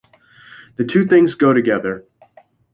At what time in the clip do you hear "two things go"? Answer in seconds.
0.83-1.53